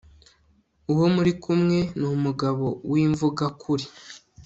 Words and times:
uwo 0.91 1.05
muri 1.15 1.31
kumwe 1.43 1.77
ni 1.99 2.07
umugabo 2.15 2.65
w'imvugakuri 2.91 3.85